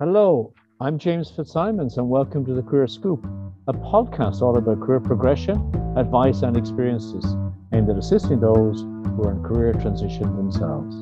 [0.00, 3.22] Hello, I'm James Fitzsimons, and welcome to the Career Scoop,
[3.68, 5.58] a podcast all about career progression,
[5.94, 7.36] advice, and experiences
[7.74, 10.96] aimed at assisting those who are in career transition themselves.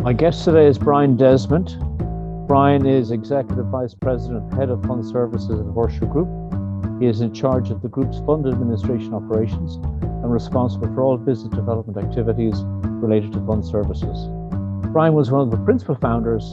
[0.00, 1.76] My guest today is Brian Desmond.
[2.48, 6.26] Brian is Executive Vice President, Head of Fund Services at Horseshoe Group.
[7.00, 11.54] He is in charge of the group's fund administration operations and responsible for all business
[11.54, 12.56] development activities
[12.86, 14.26] related to fund services.
[14.90, 16.52] Brian was one of the principal founders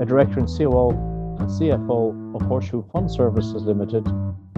[0.00, 0.90] a director and COO
[1.38, 4.04] and CFO of Horseshoe Fund Services Limited,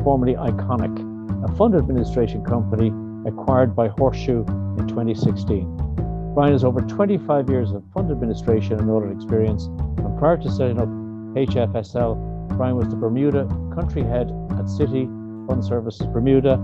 [0.02, 2.92] formerly IKONIC, a fund administration company
[3.27, 4.44] acquired by Horseshoe
[4.78, 6.32] in 2016.
[6.34, 10.78] Brian has over 25 years of fund administration and audit experience, and prior to setting
[10.78, 10.88] up
[11.34, 15.06] HFSL, Brian was the Bermuda country head at Citi
[15.46, 16.56] Fund Services Bermuda,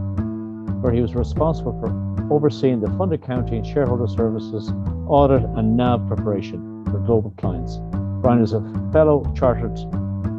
[0.81, 1.89] where he was responsible for
[2.33, 4.73] overseeing the fund accounting, shareholder services,
[5.07, 7.79] audit, and NAV preparation for global clients.
[8.23, 8.61] Brian is a
[8.93, 9.77] fellow chartered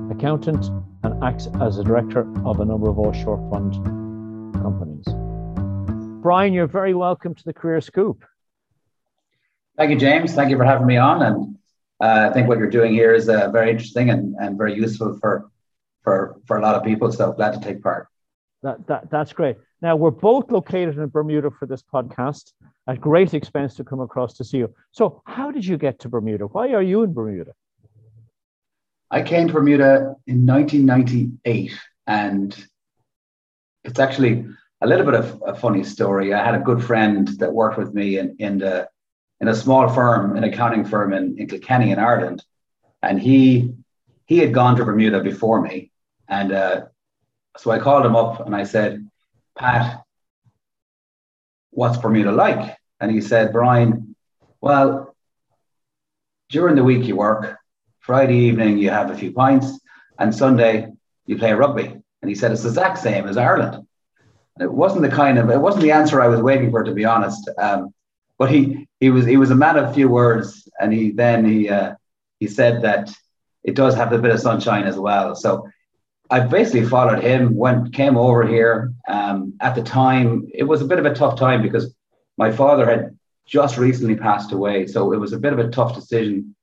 [0.09, 0.67] accountant
[1.03, 3.73] and acts as a director of a number of offshore fund
[4.53, 5.05] companies.
[6.23, 8.23] Brian, you're very welcome to the Career Scoop.
[9.75, 10.33] Thank you, James.
[10.33, 11.23] Thank you for having me on.
[11.23, 11.57] And
[12.01, 15.17] uh, I think what you're doing here is uh, very interesting and, and very useful
[15.19, 15.51] for,
[16.03, 17.11] for, for a lot of people.
[17.11, 18.07] So glad to take part.
[18.61, 19.57] That, that, that's great.
[19.81, 22.53] Now, we're both located in Bermuda for this podcast
[22.87, 24.73] at great expense to come across to see you.
[24.91, 26.45] So, how did you get to Bermuda?
[26.45, 27.51] Why are you in Bermuda?
[29.13, 31.71] I came to Bermuda in 1998,
[32.07, 32.67] and
[33.83, 34.47] it's actually
[34.81, 36.33] a little bit of a funny story.
[36.33, 38.89] I had a good friend that worked with me in, in the
[39.39, 42.43] in a small firm, an accounting firm in, in Kilkenny in Ireland,
[43.03, 43.75] and he
[44.25, 45.91] he had gone to Bermuda before me,
[46.27, 46.85] and uh,
[47.57, 49.07] so I called him up and I said,
[49.55, 50.01] Pat,
[51.69, 52.75] what's Bermuda like?
[52.99, 54.15] And he said, Brian,
[54.59, 55.15] well,
[56.49, 57.59] during the week you work,
[58.03, 59.79] Friday evening, you have a few pints,
[60.19, 60.91] and Sunday,
[61.25, 61.85] you play rugby.
[61.85, 63.75] And he said, it's the exact same as Ireland.
[63.75, 66.91] And it wasn't the kind of, it wasn't the answer I was waiting for, to
[66.91, 67.49] be honest.
[67.57, 67.93] Um,
[68.37, 70.67] but he, he was, he was a man of few words.
[70.81, 71.95] And he, then he, uh,
[72.41, 73.09] he said that
[73.63, 75.33] it does have a bit of sunshine as well.
[75.33, 75.69] So
[76.29, 78.91] I basically followed him, went, came over here.
[79.07, 81.95] Um, at the time, it was a bit of a tough time because
[82.37, 84.87] my father had just recently passed away.
[84.87, 86.53] So it was a bit of a tough decision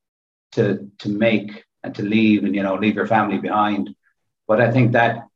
[0.53, 3.95] to to make and to leave and you know leave your family behind.
[4.47, 5.27] But I think that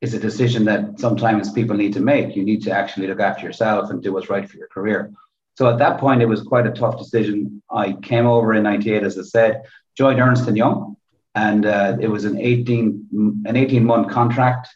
[0.00, 2.36] is a decision that sometimes people need to make.
[2.36, 5.12] You need to actually look after yourself and do what's right for your career.
[5.54, 7.62] So at that point, it was quite a tough decision.
[7.70, 9.62] I came over in '98, as I said,
[9.96, 10.96] joined Ernst and Young,
[11.34, 14.68] and uh, it was an 18 an 18 month contract.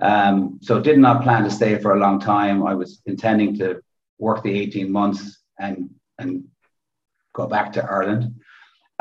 [0.00, 2.66] Um, so did not plan to stay for a long time.
[2.66, 3.82] I was intending to
[4.18, 6.44] work the 18 months and and
[7.32, 8.41] go back to Ireland.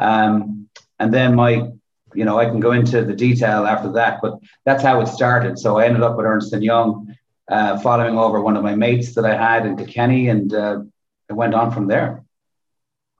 [0.02, 0.68] Um,
[1.00, 1.70] and then my,
[2.14, 5.58] you know, I can go into the detail after that, but that's how it started.
[5.58, 7.16] So I ended up with Ernst and Young,
[7.48, 10.82] uh, following over one of my mates that I had in Kilkenny, and uh,
[11.30, 12.24] it went on from there.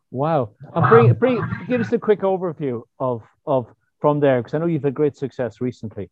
[0.10, 0.50] Wow!
[0.76, 3.68] And bring, bring, give us a quick overview of of
[4.00, 6.10] from there, because I know you've had great success recently.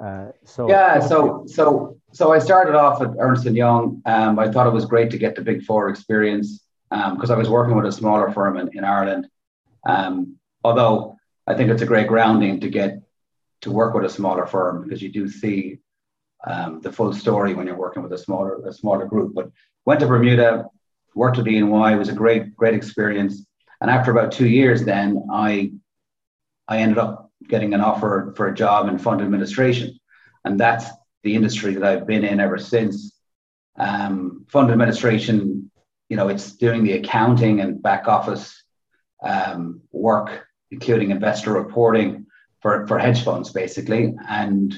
[0.00, 4.02] Uh, so yeah, so so so I started off at Ernst and Young.
[4.04, 7.38] Um, I thought it was great to get the Big Four experience because um, I
[7.38, 9.28] was working with a smaller firm in, in Ireland,
[9.86, 11.16] um, although
[11.46, 13.00] I think it's a great grounding to get
[13.62, 15.78] to work with a smaller firm because you do see
[16.46, 19.34] um, the full story when you're working with a smaller a smaller group.
[19.34, 19.50] But
[19.84, 20.66] went to Bermuda,
[21.14, 23.44] worked at EY, it was a great great experience.
[23.80, 25.72] And after about two years, then I
[26.66, 29.98] I ended up getting an offer for a job in fund administration,
[30.44, 30.86] and that's
[31.22, 33.14] the industry that I've been in ever since.
[33.78, 35.70] Um, fund administration,
[36.08, 38.64] you know, it's doing the accounting and back office
[39.22, 42.26] um, work, including investor reporting
[42.60, 44.14] for, for hedge funds, basically.
[44.28, 44.74] And,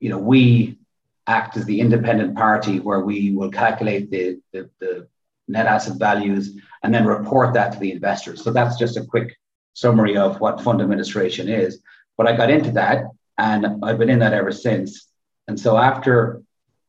[0.00, 0.78] you know, we
[1.26, 5.08] act as the independent party where we will calculate the, the, the
[5.48, 8.42] net asset values and then report that to the investors.
[8.42, 9.36] So that's just a quick
[9.74, 11.80] summary of what fund administration is.
[12.16, 13.04] But I got into that
[13.38, 15.08] and I've been in that ever since.
[15.48, 16.42] And so after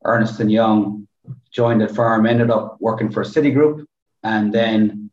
[0.06, 1.07] Ernst and Young
[1.51, 3.86] joined the firm, ended up working for Citigroup,
[4.24, 5.06] and then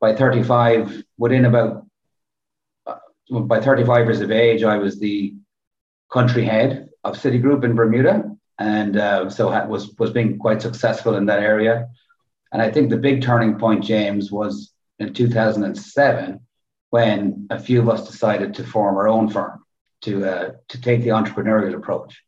[0.00, 1.86] by 35, within about
[2.86, 2.96] uh,
[3.42, 5.34] by 35 years of age, I was the
[6.10, 11.26] country head of Citigroup in Bermuda, and uh, so was was being quite successful in
[11.26, 11.88] that area.
[12.52, 16.40] And I think the big turning point, James, was in 2007
[16.90, 19.64] when a few of us decided to form our own firm
[20.02, 22.22] to uh, to take the entrepreneurial approach.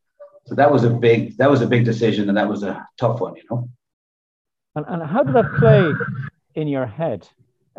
[0.46, 3.20] So that was a big that was a big decision, and that was a tough
[3.20, 3.68] one, you know.
[4.74, 5.92] And, and how did that play
[6.54, 7.28] in your head?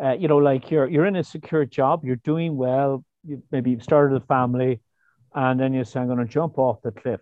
[0.02, 3.78] Uh, you know, like you're you're in a secure job, you're doing well, you maybe
[3.78, 4.80] started a family,
[5.34, 7.20] and then you say, I'm going to jump off the cliff.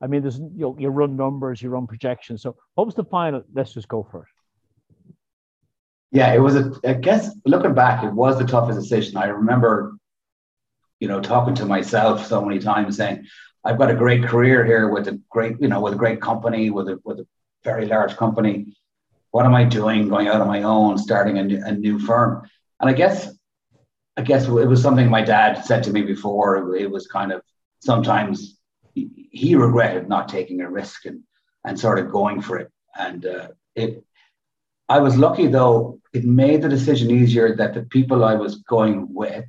[0.00, 2.42] I mean, there's you, know, you run numbers, you run projections.
[2.42, 3.42] So what was the final?
[3.52, 5.14] Let's just go for it.
[6.10, 6.72] Yeah, it was a.
[6.86, 9.18] I guess looking back, it was the toughest decision.
[9.18, 9.94] I remember,
[11.00, 13.26] you know, talking to myself so many times, saying,
[13.64, 16.70] "I've got a great career here with a great, you know, with a great company,
[16.70, 17.26] with a with a
[17.62, 18.74] very large company.
[19.30, 20.08] What am I doing?
[20.08, 22.48] Going out on my own, starting a new, a new firm?"
[22.80, 23.30] And I guess,
[24.16, 26.74] I guess it was something my dad said to me before.
[26.76, 27.42] It was kind of
[27.80, 28.58] sometimes
[28.94, 31.22] he regretted not taking a risk and,
[31.64, 32.70] and sort of going for it.
[32.96, 34.04] And uh, it,
[34.88, 39.12] I was lucky though, it made the decision easier that the people I was going
[39.14, 39.44] with,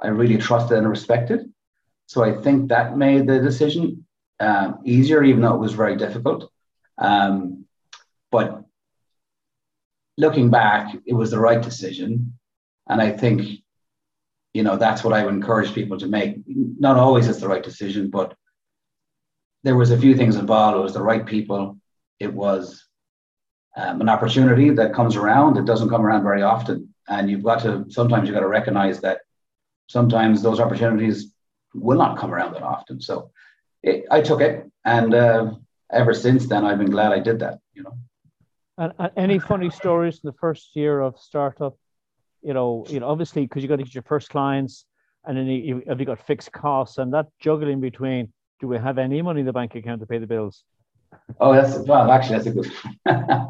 [0.00, 1.50] I really trusted and respected.
[2.06, 4.04] So I think that made the decision
[4.40, 6.50] um, easier, even though it was very difficult.
[6.98, 7.64] Um,
[8.30, 8.64] but
[10.18, 12.34] looking back, it was the right decision.
[12.88, 13.60] And I think,
[14.52, 16.36] you know, that's what I would encourage people to make.
[16.46, 18.34] Not always it's the right decision, but
[19.62, 20.76] there was a few things involved.
[20.76, 21.78] It was the right people.
[22.18, 22.84] It was
[23.76, 25.56] um, an opportunity that comes around.
[25.56, 29.00] It doesn't come around very often, and you've got to sometimes you've got to recognize
[29.02, 29.20] that
[29.86, 31.32] sometimes those opportunities
[31.74, 33.00] will not come around that often.
[33.00, 33.30] So
[33.84, 35.52] it, I took it, and uh,
[35.92, 37.60] ever since then, I've been glad I did that.
[37.74, 37.98] You know.
[38.78, 41.76] And, any funny stories in the first year of startup?
[42.42, 44.86] You know, you know, obviously because you got to get your first clients,
[45.24, 48.98] and then you, have you got fixed costs, and that juggling between do we have
[48.98, 50.62] any money in the bank account to pay the bills?
[51.40, 52.10] Oh, that's well.
[52.10, 52.72] Actually, that's a good.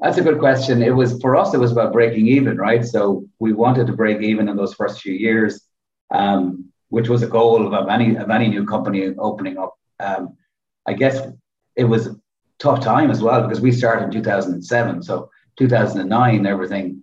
[0.00, 0.82] that's a good question.
[0.82, 1.54] It was for us.
[1.54, 2.84] It was about breaking even, right?
[2.84, 5.62] So we wanted to break even in those first few years,
[6.10, 9.74] um, which was a goal of any of any new company opening up.
[10.00, 10.36] Um,
[10.86, 11.20] I guess
[11.76, 12.08] it was
[12.62, 15.02] tough time as well because we started in 2007.
[15.02, 17.02] So 2009, everything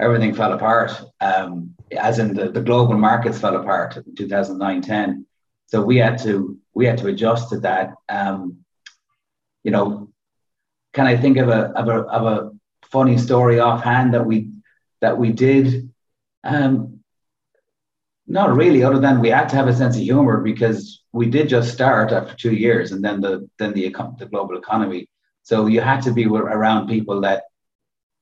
[0.00, 0.90] everything fell apart.
[1.20, 5.26] Um, as in the, the global markets fell apart in 2009, 10.
[5.66, 7.94] So we had to we had to adjust to that.
[8.08, 8.64] Um,
[9.62, 10.10] you know,
[10.92, 12.50] can I think of a of a of a
[12.90, 14.50] funny story offhand that we
[15.00, 15.92] that we did?
[16.42, 16.97] Um,
[18.28, 21.48] not really, other than we had to have a sense of humor because we did
[21.48, 23.88] just start after two years, and then the then the
[24.18, 25.08] the global economy.
[25.42, 27.44] So you had to be around people that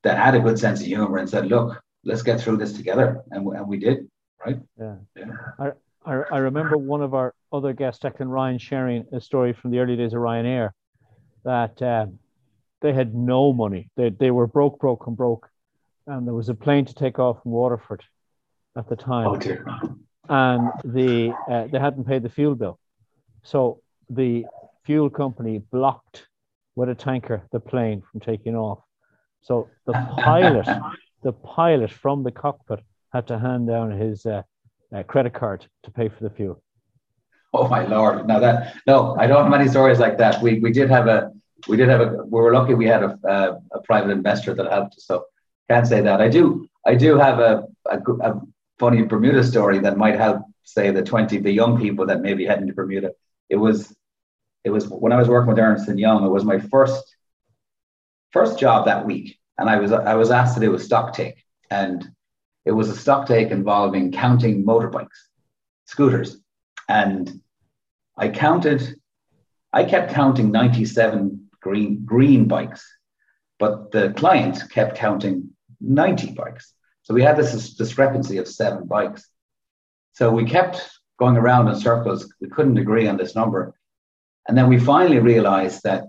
[0.05, 3.23] that had a good sense of humor and said, "Look, let's get through this together,"
[3.33, 4.09] and, and we did,
[4.45, 4.59] right?
[4.79, 4.95] Yeah.
[5.17, 5.33] yeah.
[5.59, 9.81] I, I remember one of our other guests, Declan Ryan, sharing a story from the
[9.81, 10.71] early days of Ryanair
[11.45, 12.07] that uh,
[12.81, 13.91] they had no money.
[13.97, 15.51] They, they were broke, broke, and broke.
[16.07, 18.05] And there was a plane to take off from Waterford
[18.77, 19.29] at the time.
[19.29, 19.67] Oh, dear.
[20.29, 22.79] And the, uh, they hadn't paid the fuel bill.
[23.43, 23.81] So
[24.11, 24.45] the
[24.85, 26.27] fuel company blocked
[26.75, 28.81] with a tanker the plane from taking off.
[29.43, 30.67] So the pilot,
[31.23, 32.81] the pilot from the cockpit
[33.13, 34.43] had to hand down his uh,
[34.95, 36.63] uh, credit card to pay for the fuel.
[37.53, 38.27] Oh my lord!
[38.27, 40.43] Now that no, I don't have many stories like that.
[40.43, 41.33] We we did have a
[41.69, 44.71] we did have a we were lucky we had a a, a private investor that
[44.71, 45.05] helped us.
[45.07, 45.25] So
[45.71, 46.21] can't say that.
[46.21, 48.41] I do I do have a, a, a
[48.79, 52.47] funny Bermuda story that might help say the twenty the young people that may be
[52.47, 53.13] heading to Bermuda.
[53.49, 53.95] It was
[54.65, 56.25] it was when I was working with Ernst and Young.
[56.25, 57.17] It was my first
[58.33, 61.47] first job that week, and I was I was asked to do a stock take
[61.71, 62.09] and
[62.65, 65.29] it was a stock take involving counting motorbikes,
[65.87, 66.39] scooters.
[66.89, 67.41] And
[68.17, 68.97] I counted,
[69.73, 72.85] I kept counting 97 green, green bikes,
[73.59, 76.73] but the client kept counting 90 bikes.
[77.07, 79.31] So we had this discrepancy of seven bikes.
[80.15, 82.35] So we kept going around in circles.
[82.41, 83.75] We couldn't agree on this number.
[84.49, 86.09] And then we finally realized that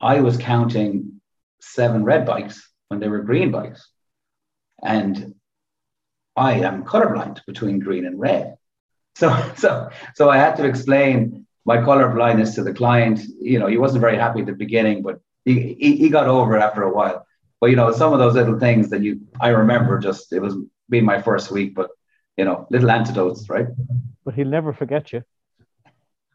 [0.00, 1.20] I was counting
[1.60, 3.88] seven red bikes when they were green bikes.
[4.82, 5.36] And
[6.34, 8.56] I am colorblind between green and red.
[9.14, 13.20] So, so, so I had to explain my color blindness to the client.
[13.38, 16.56] You know, he wasn't very happy at the beginning, but he, he, he got over
[16.56, 17.26] it after a while.
[17.62, 20.56] But you know, some of those little things that you, I remember just it was
[20.90, 21.90] being my first week, but
[22.36, 23.68] you know, little antidotes, right?
[24.24, 25.22] But he'll never forget you.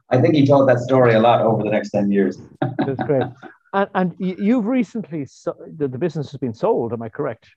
[0.09, 2.37] I think he told that story a lot over the next 10 years.
[2.77, 3.23] That's great.
[3.73, 7.49] And, and you've recently, so, the, the business has been sold, am I correct?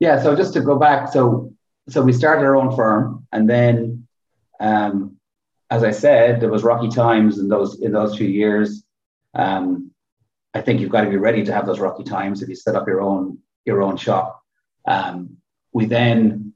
[0.00, 1.52] Yeah, so just to go back, so
[1.90, 4.08] so we started our own firm, and then,
[4.60, 5.18] um,
[5.68, 8.82] as I said, there was rocky times in those in those few years.
[9.34, 9.90] Um,
[10.56, 12.76] I think you've got to be ready to have those rocky times if you set
[12.78, 14.26] up your own your own shop.
[14.94, 15.16] Um,
[15.76, 16.54] we then,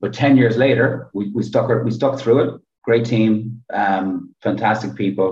[0.00, 2.60] but ten years later, we, we stuck we stuck through it.
[2.88, 5.28] Great team, um, fantastic people,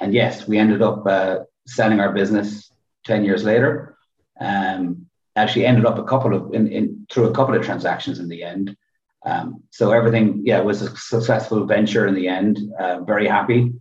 [0.00, 2.72] and yes, we ended up uh, selling our business
[3.04, 3.96] ten years later.
[4.40, 8.28] Um, actually ended up a couple of in, in through a couple of transactions in
[8.28, 8.76] the end.
[9.24, 12.58] Um, so everything, yeah, was a successful venture in the end.
[12.78, 13.72] Uh, very happy.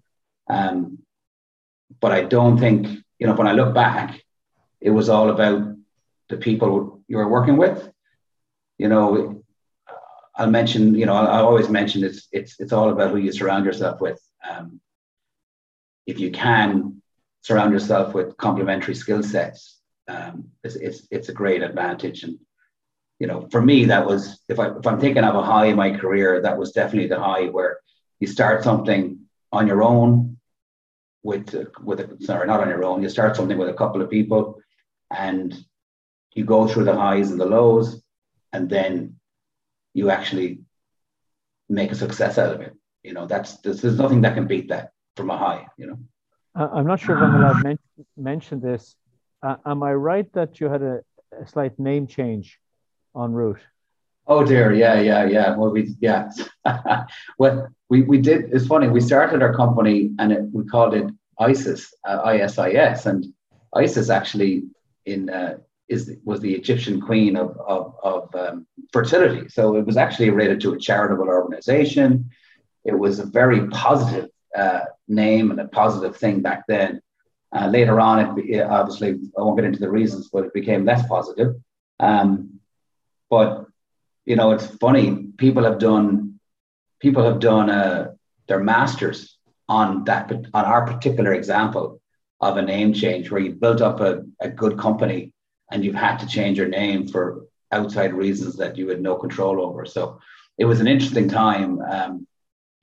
[0.48, 1.00] Um,
[2.00, 4.20] but I don't think, you know, when I look back,
[4.82, 5.76] it was all about
[6.30, 7.88] the people you were working with.
[8.80, 9.44] You know,
[10.36, 13.66] I'll mention, you know, I, always mention it's it's it's all about who you surround
[13.66, 14.20] yourself with.
[14.50, 14.82] Um,
[16.08, 17.04] if you can
[17.42, 22.24] surround yourself with complementary skill sets, um, it's, it's it's a great advantage.
[22.24, 22.40] And
[23.20, 25.76] you know, for me, that was if I if I'm thinking of a high in
[25.76, 27.82] my career, that was definitely the high where
[28.20, 29.20] you start something
[29.52, 30.38] on your own
[31.24, 33.02] with with a, sorry not on your own.
[33.02, 34.62] You start something with a couple of people
[35.16, 35.54] and
[36.34, 38.02] you go through the highs and the lows
[38.54, 39.16] and then
[39.94, 40.62] you actually
[41.70, 42.74] make a success out of it.
[43.04, 46.00] You know that's there's, there's nothing that can beat that from a high you know?
[46.56, 48.96] I'm not sure if i'm allowed to men- mention this.
[49.42, 51.02] Uh, am i right that you had a,
[51.40, 52.60] a slight name change
[53.16, 53.62] en route?
[54.28, 55.56] Oh dear, yeah, yeah, yeah.
[55.58, 56.30] Well, we yeah.
[57.38, 58.54] well, we we did.
[58.54, 58.88] It's funny.
[58.88, 61.08] We started our company and it, we called it
[61.38, 63.26] ISIS, uh, ISIS, and
[63.76, 64.64] ISIS actually
[65.06, 65.58] in uh,
[65.90, 69.50] is was the Egyptian queen of of, of um, fertility.
[69.50, 72.30] So it was actually related to a charitable organization.
[72.86, 77.02] It was a very positive uh, name and a positive thing back then.
[77.54, 81.06] Uh, later on, it, obviously I won't get into the reasons, but it became less
[81.08, 81.56] positive.
[82.00, 82.62] Um,
[83.30, 83.66] but
[84.26, 85.28] you know, it's funny.
[85.38, 86.31] People have done
[87.02, 88.12] people have done uh,
[88.48, 92.02] their masters on that on our particular example
[92.40, 95.34] of a name change where you built up a, a good company
[95.72, 99.62] and you've had to change your name for outside reasons that you had no control
[99.62, 99.86] over.
[99.86, 100.20] So
[100.58, 101.82] it was an interesting time.
[101.82, 102.28] Um,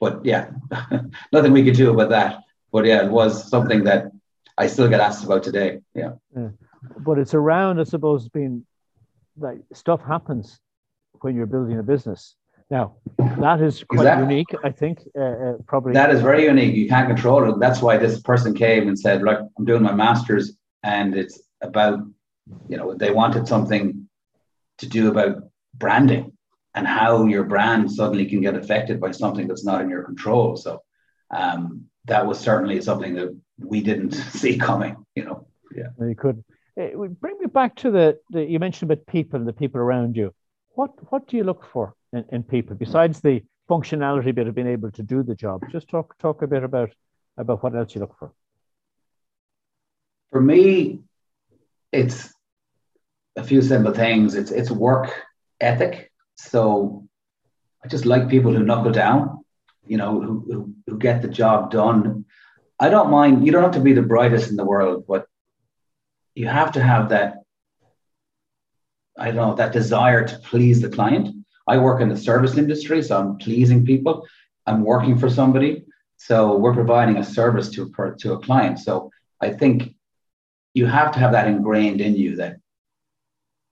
[0.00, 0.50] but yeah,
[1.32, 2.42] nothing we could do about that.
[2.72, 4.10] But yeah, it was something that
[4.56, 5.80] I still get asked about today.
[5.94, 6.12] Yeah.
[6.36, 6.48] yeah.
[6.98, 8.64] But it's around, I suppose, being
[9.36, 10.60] like stuff happens
[11.20, 12.36] when you're building a business.
[12.70, 14.34] Now, that is quite exactly.
[14.34, 15.00] unique, I think.
[15.16, 16.74] Uh, uh, probably that is very unique.
[16.74, 17.58] You can't control it.
[17.58, 22.00] That's why this person came and said, "Look, I'm doing my master's, and it's about,
[22.68, 24.08] you know, they wanted something
[24.78, 25.44] to do about
[25.74, 26.32] branding
[26.74, 30.56] and how your brand suddenly can get affected by something that's not in your control."
[30.56, 30.82] So
[31.34, 34.96] um, that was certainly something that we didn't see coming.
[35.14, 35.88] You know, yeah.
[35.98, 36.44] You could.
[36.76, 39.80] It would bring me back to the, the you mentioned about people and the people
[39.80, 40.32] around you
[40.78, 44.68] what what do you look for in, in people besides the functionality bit of being
[44.68, 45.64] able to do the job?
[45.72, 46.90] Just talk talk a bit about
[47.36, 48.32] about what else you look for.
[50.30, 51.00] For me,
[51.90, 52.32] it's
[53.34, 54.36] a few simple things.
[54.36, 55.10] It's it's work
[55.60, 56.12] ethic.
[56.36, 57.08] So
[57.84, 59.44] I just like people who knuckle down,
[59.84, 62.24] you know, who, who, who get the job done.
[62.78, 65.26] I don't mind, you don't have to be the brightest in the world, but
[66.36, 67.42] you have to have that
[69.18, 71.34] I don't know, that desire to please the client.
[71.66, 74.26] I work in the service industry, so I'm pleasing people.
[74.66, 75.84] I'm working for somebody.
[76.16, 78.78] So we're providing a service to, to a client.
[78.78, 79.10] So
[79.40, 79.94] I think
[80.74, 82.56] you have to have that ingrained in you that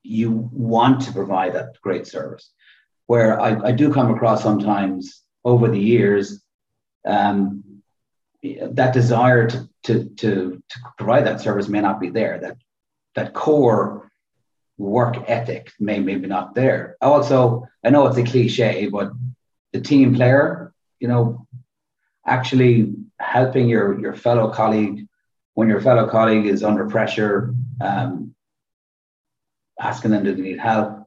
[0.03, 2.51] you want to provide that great service.
[3.07, 6.43] Where I, I do come across sometimes over the years,
[7.07, 7.63] um,
[8.43, 12.39] that desire to, to, to, to provide that service may not be there.
[12.41, 12.57] That,
[13.15, 14.06] that core
[14.79, 16.97] work ethic may maybe not there.
[17.01, 19.13] Also, I know it's a cliche, but
[19.73, 21.47] the team player, you know,
[22.27, 25.07] actually helping your your fellow colleague
[25.55, 28.35] when your fellow colleague is under pressure, um,
[29.81, 31.07] asking them do they need help,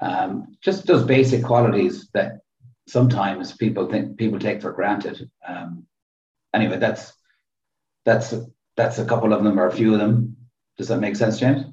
[0.00, 2.40] um, just those basic qualities that
[2.88, 5.30] sometimes people think people take for granted.
[5.46, 5.86] Um,
[6.52, 7.12] anyway, that's
[8.04, 8.34] that's
[8.76, 10.36] that's a couple of them or a few of them.
[10.76, 11.66] Does that make sense, James?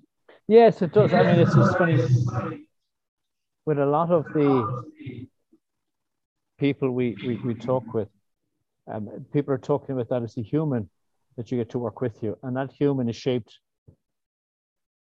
[0.48, 1.14] Yes, it does.
[1.14, 2.66] I mean, it's just funny
[3.66, 5.26] with a lot of the
[6.60, 8.08] people we, we, we talk with,
[8.92, 10.90] um, people are talking about that as a human
[11.36, 12.38] that you get to work with you.
[12.44, 13.60] And that human is shaped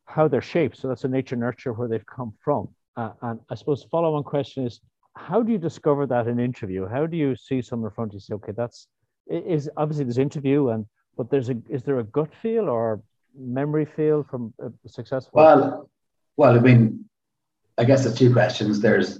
[0.05, 0.77] how they're shaped.
[0.77, 2.69] So that's a nature nurture where they've come from.
[2.95, 4.79] Uh, and I suppose the follow on question is
[5.15, 6.87] how do you discover that in interview?
[6.87, 8.87] How do you see someone in front of you say, okay, that's
[9.27, 10.85] is obviously there's interview and
[11.17, 13.01] but there's a is there a gut feel or
[13.37, 15.31] memory feel from a successful?
[15.33, 15.89] Well,
[16.37, 17.05] well, I mean,
[17.77, 18.79] I guess there's two questions.
[18.79, 19.19] There's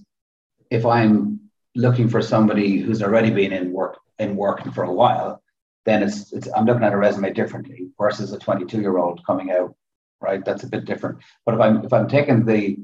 [0.69, 1.39] if I'm
[1.75, 5.41] looking for somebody who's already been in work in working for a while,
[5.85, 9.51] then it's, it's I'm looking at a resume differently versus a 22 year old coming
[9.51, 9.75] out,
[10.21, 10.43] right?
[10.43, 11.19] That's a bit different.
[11.45, 12.77] But if I'm if I'm taking the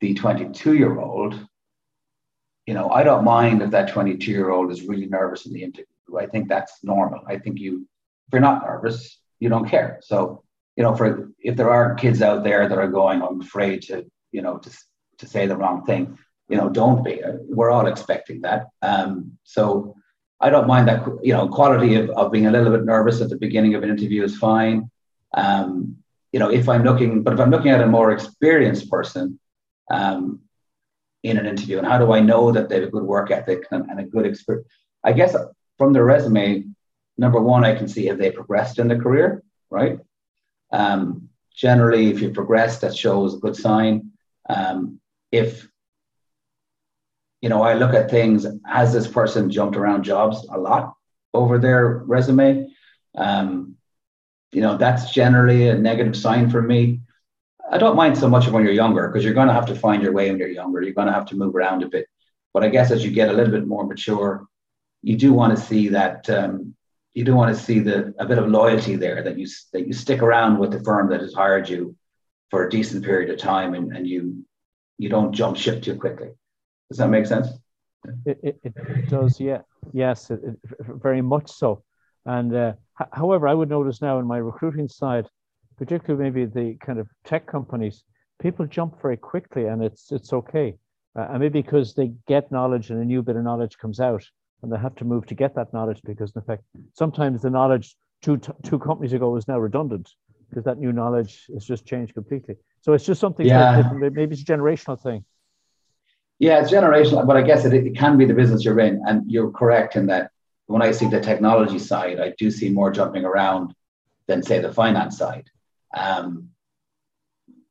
[0.00, 1.38] the 22 year old,
[2.66, 5.62] you know, I don't mind if that 22 year old is really nervous in the
[5.62, 5.86] interview.
[6.18, 7.20] I think that's normal.
[7.26, 7.86] I think you,
[8.26, 10.00] if you're not nervous, you don't care.
[10.02, 10.42] So,
[10.76, 14.06] you know, for if there are kids out there that are going, I'm afraid to,
[14.32, 14.70] you know, to,
[15.18, 16.18] to say the wrong thing.
[16.48, 17.20] you know, don't be.
[17.48, 18.68] We're all expecting that.
[18.82, 19.94] Um, so
[20.40, 23.28] I don't mind that, you know, quality of, of being a little bit nervous at
[23.28, 24.90] the beginning of an interview is fine.
[25.34, 25.96] Um,
[26.32, 29.38] you know, if I'm looking, but if I'm looking at a more experienced person
[29.90, 30.40] um,
[31.22, 33.64] in an interview, and how do I know that they have a good work ethic
[33.70, 34.68] and, and a good experience?
[35.04, 35.36] I guess
[35.76, 36.64] from their resume,
[37.18, 39.98] number one, I can see have they progressed in the career, right?
[40.72, 44.12] Um, generally, if you progress, that shows a good sign.
[44.48, 45.68] Um, if
[47.40, 50.94] you know, I look at things, has this person jumped around jobs a lot
[51.34, 52.68] over their resume?
[53.16, 53.76] Um,
[54.52, 57.00] you know, that's generally a negative sign for me.
[57.70, 60.02] I don't mind so much when you're younger because you're going to have to find
[60.02, 60.82] your way when you're younger.
[60.82, 62.06] You're going to have to move around a bit.
[62.54, 64.46] But I guess as you get a little bit more mature,
[65.02, 66.74] you do want to see that um,
[67.14, 69.92] you do want to see the a bit of loyalty there that you that you
[69.92, 71.96] stick around with the firm that has hired you
[72.50, 74.44] for a decent period of time and, and you
[74.98, 76.30] you don't jump ship too quickly.
[76.88, 77.48] Does that make sense?
[78.24, 79.62] It, it, it does, yeah.
[79.92, 80.40] Yes, it,
[80.80, 81.82] very much so.
[82.24, 82.72] And uh,
[83.12, 85.26] however, I would notice now in my recruiting side,
[85.76, 88.04] particularly maybe the kind of tech companies,
[88.40, 90.74] people jump very quickly, and it's it's okay.
[91.16, 94.24] Uh, and maybe because they get knowledge and a new bit of knowledge comes out,
[94.62, 96.62] and they have to move to get that knowledge because, in fact,
[96.94, 100.08] sometimes the knowledge two two companies ago is now redundant
[100.48, 102.56] because that new knowledge has just changed completely.
[102.80, 103.90] So it's just something yeah.
[103.94, 105.24] maybe it's a generational thing.
[106.38, 109.02] Yeah, it's generational, but I guess it, it can be the business you're in.
[109.06, 110.30] And you're correct in that
[110.66, 113.74] when I see the technology side, I do see more jumping around
[114.26, 115.50] than, say, the finance side.
[115.96, 116.50] Um,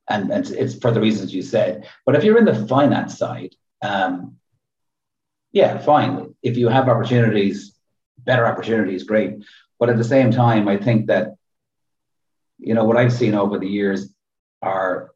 [0.09, 1.87] and, and it's for the reasons you said.
[2.05, 4.36] But if you're in the finance side, um,
[5.51, 6.35] yeah, fine.
[6.43, 7.75] If you have opportunities,
[8.17, 9.43] better opportunities, great.
[9.79, 11.35] But at the same time, I think that,
[12.59, 14.13] you know, what I've seen over the years
[14.61, 15.11] are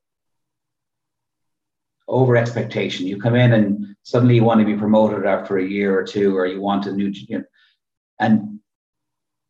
[2.08, 3.08] over expectation.
[3.08, 6.38] You come in and suddenly you want to be promoted after a year or two,
[6.38, 7.44] or you want a new, you know,
[8.20, 8.60] and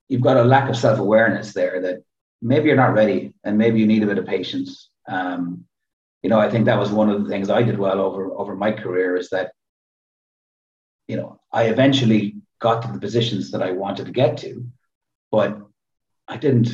[0.07, 2.03] you've got a lack of self awareness there that
[2.41, 4.89] maybe you're not ready, and maybe you need a bit of patience.
[5.07, 5.65] Um,
[6.21, 8.55] you know, I think that was one of the things I did well over over
[8.55, 9.51] my career is that,
[11.07, 14.65] you know, I eventually got to the positions that I wanted to get to,
[15.31, 15.59] but
[16.27, 16.69] I didn't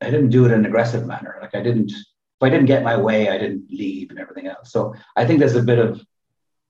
[0.00, 1.38] I didn't do it in an aggressive manner.
[1.40, 4.72] Like I didn't if I didn't get my way, I didn't leave and everything else.
[4.72, 6.00] So I think there's a bit of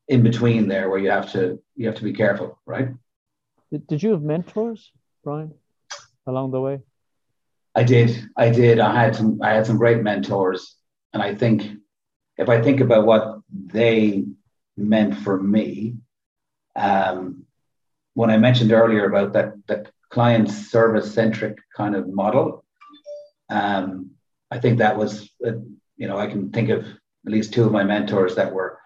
[0.08, 2.88] in between there where you have to you have to be careful, right?
[3.70, 5.54] Did, did you have mentors, Brian,
[6.26, 6.80] along the way?
[7.74, 8.28] I did.
[8.36, 8.78] I did.
[8.78, 10.76] I had some I had some great mentors.
[11.12, 11.70] And I think
[12.36, 14.24] if I think about what they
[14.76, 15.96] meant for me,
[16.76, 17.44] um,
[18.14, 22.64] when I mentioned earlier about that that client service centric kind of model,
[23.50, 24.10] um,
[24.50, 25.52] I think that was, uh,
[25.96, 28.78] you know, I can think of at least two of my mentors that were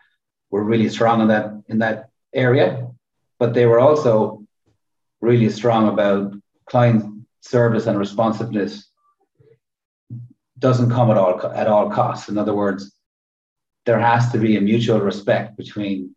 [0.50, 2.88] were really strong in that in that area,
[3.38, 4.44] but they were also
[5.20, 6.34] really strong about
[6.66, 8.88] client service and responsiveness
[10.58, 12.28] doesn't come at all at all costs.
[12.28, 12.92] In other words,
[13.86, 16.14] there has to be a mutual respect between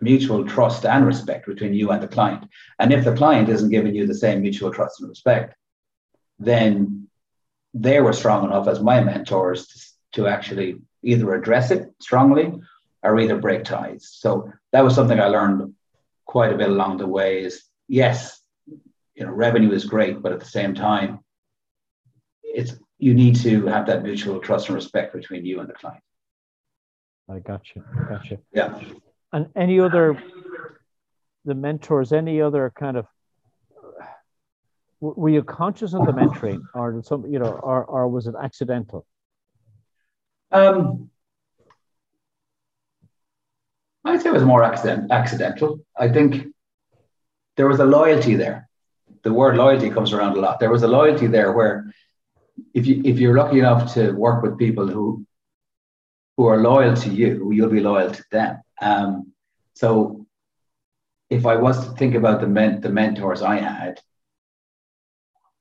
[0.00, 2.44] mutual trust and respect between you and the client.
[2.78, 5.54] And if the client isn't giving you the same mutual trust and respect,
[6.38, 7.08] then
[7.72, 12.52] they were strong enough as my mentors to, to actually either address it strongly
[13.02, 14.08] or either break ties.
[14.12, 15.74] So that was something I learned
[16.24, 20.40] quite a bit along the way is yes, you know, revenue is great, but at
[20.40, 21.20] the same time,
[22.42, 26.02] it's you need to have that mutual trust and respect between you and the client.
[27.28, 27.84] I got you.
[28.08, 28.38] Got you.
[28.52, 28.80] Yeah.
[29.34, 30.22] And any other
[31.44, 33.06] the mentors, any other kind of
[35.00, 39.04] were you conscious of the mentoring or some you know or, or was it accidental?
[40.52, 41.10] Um
[44.04, 45.80] i'd say it was more accident, accidental.
[45.98, 46.54] I think
[47.56, 48.68] there was a loyalty there.
[49.24, 50.60] The word loyalty comes around a lot.
[50.60, 51.92] There was a loyalty there where
[52.72, 55.26] if you if you're lucky enough to work with people who
[56.36, 58.60] who are loyal to you you'll be loyal to them.
[58.80, 59.32] Um,
[59.74, 60.26] so
[61.30, 64.00] if i was to think about the men the mentors i had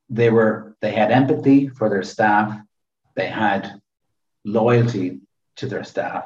[0.10, 2.60] they were they had empathy for their staff.
[3.16, 3.82] They had
[4.46, 5.22] loyalty
[5.58, 6.26] to their staff.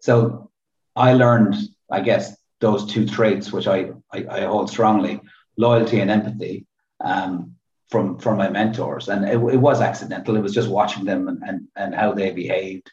[0.00, 0.50] So
[0.94, 1.54] i learned
[1.90, 5.20] i guess those two traits which i i, I hold strongly
[5.56, 6.66] loyalty and empathy
[7.02, 7.56] um,
[7.88, 9.08] from from my mentors.
[9.08, 10.36] And it, it, was accidental.
[10.36, 12.90] It was just watching them and, and and how they behaved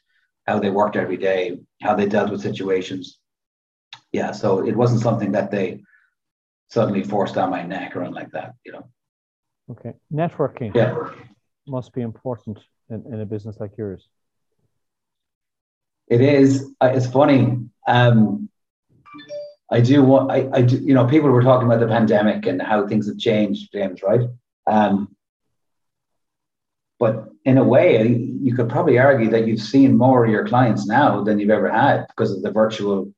[0.49, 1.41] how they worked every day
[1.85, 3.03] how they dealt with situations
[4.11, 5.67] yeah so it wasn't something that they
[6.75, 8.85] suddenly forced down my neck or anything like that you know
[9.71, 9.93] Okay.
[10.11, 10.95] Networking yeah.
[11.67, 12.57] must be important
[12.89, 14.07] in, in a business like yours.
[16.07, 16.71] It is.
[16.81, 17.59] It's funny.
[17.87, 18.49] Um,
[19.71, 22.59] I do want, I, I do, you know, people were talking about the pandemic and
[22.59, 24.21] how things have changed, James, right?
[24.65, 25.15] Um,
[26.99, 28.07] but in a way,
[28.41, 31.71] you could probably argue that you've seen more of your clients now than you've ever
[31.71, 33.13] had because of the virtual,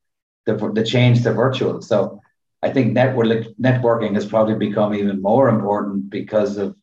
[0.46, 1.82] the, the change to virtual.
[1.82, 2.20] So
[2.62, 6.76] I think network, networking has probably become even more important because of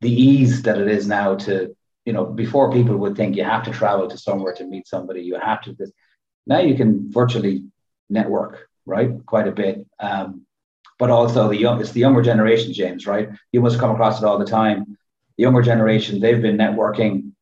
[0.00, 3.62] the ease that it is now to, you know, before people would think you have
[3.64, 5.92] to travel to somewhere to meet somebody, you have to this.
[6.48, 7.64] Now you can virtually
[8.10, 9.24] network, right?
[9.24, 9.86] Quite a bit.
[10.00, 10.44] Um,
[10.98, 13.28] but also the young, it's the younger generation, James, right?
[13.52, 14.98] You must come across it all the time.
[15.36, 17.32] Younger generation, they've been networking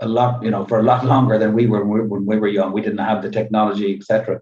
[0.00, 2.72] a lot, you know, for a lot longer than we were when we were young.
[2.72, 4.40] We didn't have the technology, etc.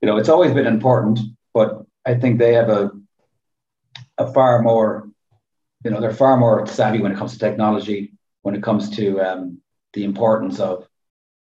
[0.00, 1.18] You know, it's always been important,
[1.52, 2.90] but I think they have a
[4.18, 5.08] a far more,
[5.84, 9.20] you know, they're far more savvy when it comes to technology, when it comes to
[9.20, 9.60] um,
[9.92, 10.88] the importance of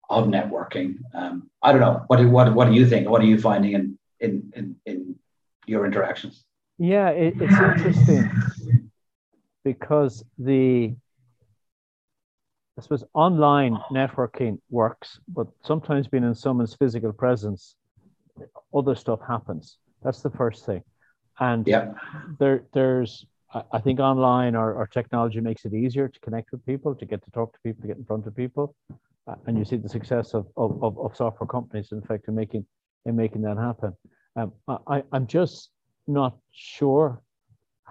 [0.09, 0.98] of networking.
[1.14, 2.05] Um, I don't know.
[2.07, 3.09] What do, what, what do you think?
[3.09, 5.14] What are you finding in, in, in, in
[5.66, 6.44] your interactions?
[6.79, 8.84] Yeah, it, it's interesting
[9.64, 10.94] because the,
[12.79, 17.77] I suppose online networking works, but sometimes being in someone's physical presence,
[18.74, 19.79] other stuff happens.
[20.03, 20.83] That's the first thing.
[21.40, 21.94] And yeah.
[22.38, 23.27] there, there's,
[23.72, 27.24] I think online or, or technology makes it easier to connect with people, to get
[27.24, 28.74] to talk to people, to get in front of people
[29.46, 32.66] and you see the success of, of, of, software companies, in fact, in making
[33.07, 33.94] in making that happen.
[34.37, 34.53] Um,
[34.87, 35.70] I, I'm just
[36.07, 37.22] not sure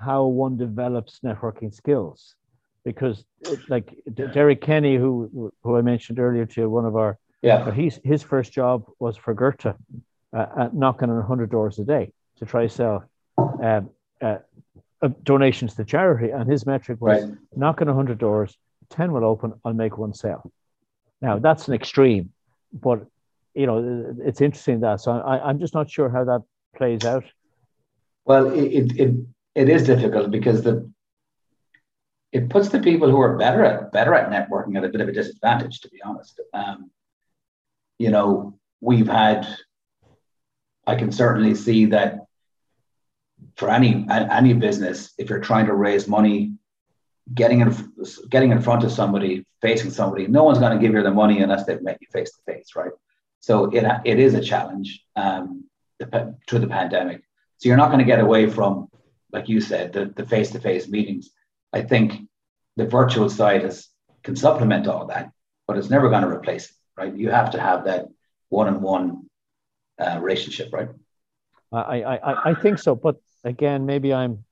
[0.04, 2.36] how one develops networking skills
[2.84, 3.26] because
[3.70, 8.24] like Derek Kenny, who who I mentioned earlier to one of our yeah, he's his
[8.24, 9.76] first job was for Goethe,
[10.34, 13.04] uh, knocking on hundred doors a day to try sell
[13.38, 13.89] um,
[14.22, 14.38] uh,
[15.02, 17.34] uh, donations to charity, and his metric was right.
[17.56, 18.58] knocking hundred doors,
[18.89, 20.50] ten will open, I'll make one sale.
[21.22, 22.32] Now that's an extreme,
[22.72, 23.06] but
[23.54, 25.02] you know it's interesting that.
[25.02, 26.44] So I, I'm just not sure how that
[26.76, 27.26] plays out.
[28.26, 29.16] Well, it it it
[29.56, 30.89] is difficult because the
[32.32, 35.08] it puts the people who are better at better at networking at a bit of
[35.08, 36.42] a disadvantage, to be honest.
[36.54, 36.89] Um,
[38.00, 39.48] you know, we've had.
[40.86, 42.26] I can certainly see that
[43.56, 46.54] for any any business, if you're trying to raise money
[47.34, 47.76] getting in
[48.30, 51.42] getting in front of somebody, facing somebody, no one's going to give you the money
[51.42, 52.92] unless they've met you face to face, right?
[53.39, 55.66] So it it is a challenge um,
[56.48, 57.24] through the pandemic.
[57.58, 58.89] So you're not going to get away from,
[59.34, 61.32] like you said, the the face to face meetings.
[61.74, 62.28] I think
[62.78, 63.89] the virtual side is
[64.24, 65.32] can supplement all that,
[65.67, 67.13] but it's never going to replace it, right?
[67.15, 68.06] You have to have that
[68.50, 69.30] one on one
[70.22, 70.89] relationship, right?
[71.72, 74.46] I, I I think so, but again, maybe I'm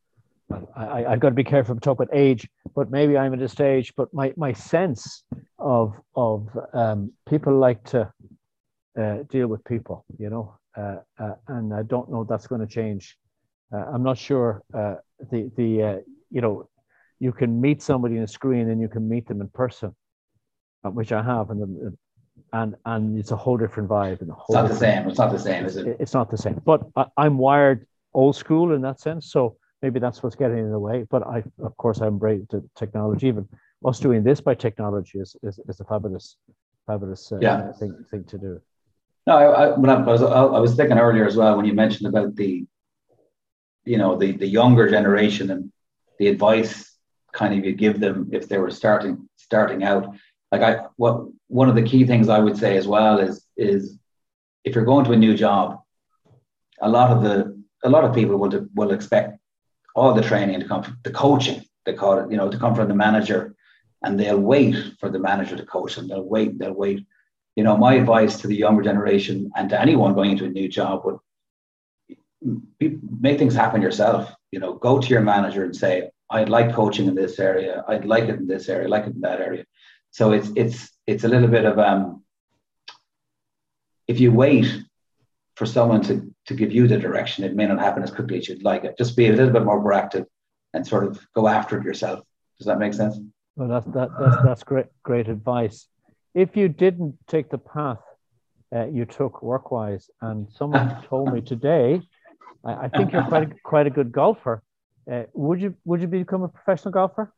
[0.76, 3.48] I, I've got to be careful to talk about age, but maybe I'm at a
[3.48, 3.94] stage.
[3.96, 5.24] But my, my sense
[5.60, 8.12] of of um, people like to
[9.00, 12.68] uh, deal with people, you know, uh, uh, and I don't know that's going to
[12.68, 13.18] change.
[13.74, 14.96] Uh, I'm not sure uh,
[15.32, 15.98] the the uh,
[16.30, 16.70] you know
[17.20, 19.96] you can meet somebody in a screen and you can meet them in person,
[20.84, 21.98] which I have, and
[22.54, 24.22] and and it's a whole different vibe.
[24.22, 24.56] And whole.
[24.56, 25.10] it's not the same.
[25.10, 25.98] It's not the same, is it?
[26.00, 26.62] It's not the same.
[26.66, 30.72] But I, I'm wired old school in that sense, so maybe that's what's getting in
[30.72, 31.06] the way.
[31.10, 33.28] But I, of course, I embrace the technology.
[33.28, 33.48] Even
[33.86, 36.38] us doing this by technology is is, is a fabulous,
[36.88, 37.72] fabulous uh, yeah.
[37.74, 38.62] thing thing to do.
[39.28, 42.08] No, I, I, when I was I was thinking earlier as well when you mentioned
[42.08, 42.66] about the,
[43.86, 45.72] you know, the the younger generation and
[46.20, 46.92] the advice
[47.32, 50.16] kind of you give them if they were starting starting out.
[50.52, 53.98] Like I, what one of the key things I would say as well is is
[54.64, 55.82] if you're going to a new job,
[56.82, 59.40] a lot of the a lot of people will will expect
[59.96, 62.76] all the training to come from the coaching, they call it, you know, to come
[62.76, 63.56] from the manager.
[64.04, 66.08] And they'll wait for the manager to coach them.
[66.08, 67.06] They'll wait, they'll wait.
[67.56, 70.68] You know, my advice to the younger generation and to anyone going into a new
[70.68, 71.18] job would
[72.42, 74.34] make things happen yourself.
[74.52, 77.84] You know, go to your manager and say, I'd like coaching in this area.
[77.88, 79.66] I'd like it in this area, like it in that area.
[80.12, 82.24] So it's it's it's a little bit of um
[84.08, 84.66] if you wait
[85.56, 88.50] for someone to, to give you the direction, it may not happen as quickly as
[88.50, 88.98] you'd like it.
[88.98, 90.26] Just be a little bit more proactive
[90.74, 92.20] and sort of go after it yourself.
[92.58, 93.18] Does that make sense?
[93.56, 95.88] Well, that's, that, that's, that's great, great advice.
[96.34, 98.00] If you didn't take the path
[98.74, 102.02] uh, you took work-wise, and someone told me today,
[102.64, 104.64] I, I, think you're quite a, quite a good golfer.
[105.12, 107.34] Uh, would you would you become a professional golfer?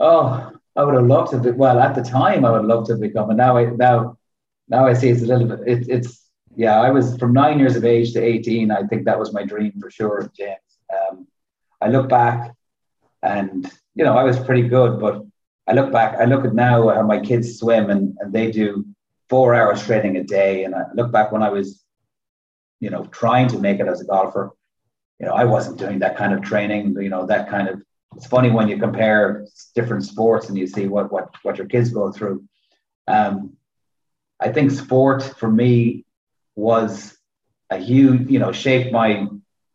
[0.00, 1.38] Oh, I would have loved to.
[1.38, 3.30] Be, well, at the time, I would love to become.
[3.30, 4.18] And now, I, now,
[4.68, 5.60] now I see it's a little bit.
[5.66, 6.24] It, it's
[6.56, 8.70] yeah, I was from nine years of age to 18.
[8.70, 10.58] I think that was my dream for sure, James.
[10.92, 11.26] Um,
[11.80, 12.54] I look back
[13.22, 15.22] and, you know, I was pretty good, but
[15.66, 18.84] I look back, I look at now how my kids swim and, and they do
[19.28, 20.64] four hours training a day.
[20.64, 21.83] And I look back when I was
[22.80, 24.52] you know, trying to make it as a golfer.
[25.18, 26.96] You know, I wasn't doing that kind of training.
[27.00, 27.82] You know, that kind of.
[28.16, 31.90] It's funny when you compare different sports and you see what what what your kids
[31.90, 32.44] go through.
[33.08, 33.56] Um,
[34.40, 36.04] I think sport for me
[36.54, 37.16] was
[37.70, 39.26] a huge, you know, shaped my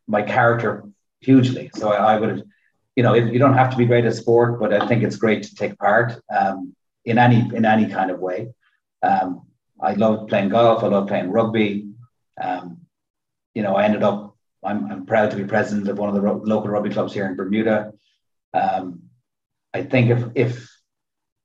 [0.07, 0.83] my character
[1.19, 1.69] hugely.
[1.75, 2.43] So I, I would,
[2.95, 5.43] you know, you don't have to be great at sport, but I think it's great
[5.43, 8.53] to take part um, in any in any kind of way.
[9.01, 9.43] Um,
[9.81, 10.83] I love playing golf.
[10.83, 11.89] I love playing rugby.
[12.41, 12.81] Um,
[13.53, 14.35] you know, I ended up.
[14.61, 17.25] I'm, I'm proud to be president of one of the ro- local rugby clubs here
[17.25, 17.93] in Bermuda.
[18.53, 19.03] Um,
[19.73, 20.69] I think if if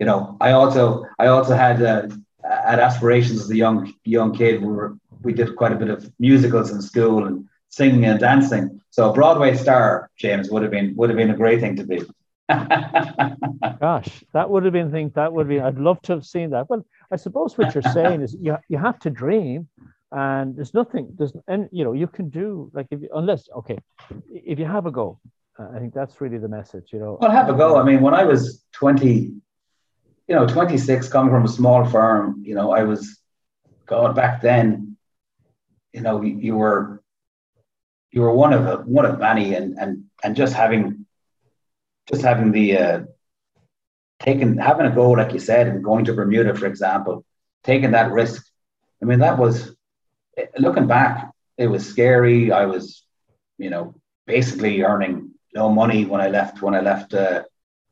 [0.00, 2.08] you know, I also I also had uh,
[2.42, 4.60] had aspirations as a young young kid.
[4.60, 8.80] We were we did quite a bit of musicals in school and singing and dancing.
[8.90, 11.84] So a Broadway star, James, would have been would have been a great thing to
[11.84, 12.02] be.
[13.80, 16.68] Gosh, that would have been thing that would be I'd love to have seen that.
[16.68, 19.68] Well, I suppose what you're saying is you you have to dream
[20.14, 23.78] and there's nothing there's and you know you can do like if you, unless okay
[24.30, 25.18] if you have a go
[25.58, 27.18] uh, i think that's really the message you know.
[27.20, 29.32] Well have a go i mean when i was 20
[30.28, 33.20] you know 26 coming from a small firm you know i was
[33.86, 34.96] god back then
[35.92, 37.02] you know you, you were
[38.12, 41.06] you were one of a, one of many and and and just having
[42.08, 43.00] just having the uh
[44.20, 47.24] taking having a go like you said and going to bermuda for example
[47.64, 48.46] taking that risk.
[49.02, 49.74] I mean that was
[50.58, 52.52] looking back, it was scary.
[52.52, 53.04] I was,
[53.58, 53.94] you know,
[54.26, 57.44] basically earning no money when I left when I left uh,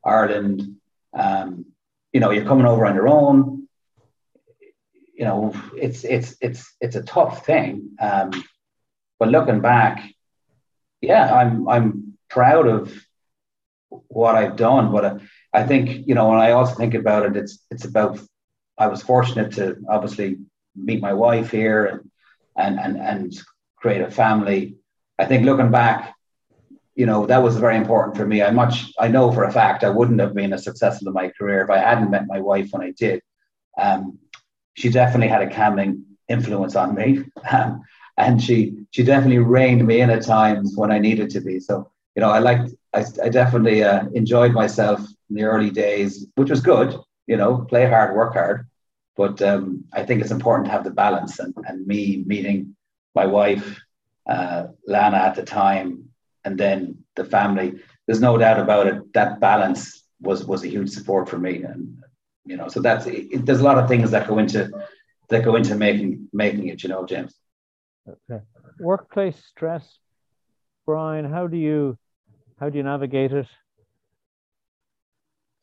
[0.03, 0.77] Ireland.
[1.13, 1.65] Um,
[2.11, 3.67] you know, you're coming over on your own.
[5.13, 7.91] You know, it's it's it's it's a tough thing.
[7.99, 8.43] Um,
[9.19, 10.03] but looking back,
[11.01, 12.93] yeah, I'm I'm proud of
[14.07, 14.91] what I've done.
[14.91, 15.19] But I,
[15.53, 18.19] I think you know, when I also think about it, it's it's about
[18.77, 20.39] I was fortunate to obviously
[20.75, 22.11] meet my wife here and
[22.57, 23.33] and and and
[23.77, 24.75] create a family.
[25.19, 26.15] I think looking back,
[26.95, 28.41] you know, that was very important for me.
[28.41, 31.29] I much I know for a fact I wouldn't have been as successful in my
[31.29, 33.21] career if I hadn't met my wife when I did.
[33.77, 34.19] Um,
[34.75, 37.81] she definitely had a calming influence on me, um,
[38.17, 41.59] and she she definitely reined me in at times when I needed to be.
[41.59, 46.27] So you know, I liked I, I definitely uh, enjoyed myself in the early days,
[46.35, 46.95] which was good.
[47.27, 48.67] You know, play hard, work hard.
[49.15, 51.39] But um, I think it's important to have the balance.
[51.39, 52.75] And, and me meeting
[53.13, 53.79] my wife,
[54.27, 56.09] uh, Lana, at the time,
[56.45, 59.13] and then the family, there's no doubt about it.
[59.13, 61.63] That balance was was a huge support for me.
[61.63, 62.03] And
[62.45, 64.69] you know, so that's it, there's a lot of things that go into
[65.29, 66.83] that go into making making it.
[66.83, 67.33] You know, James.
[68.07, 68.43] Okay.
[68.79, 69.99] Workplace stress,
[70.85, 71.25] Brian.
[71.25, 71.97] How do you
[72.59, 73.47] how do you navigate it?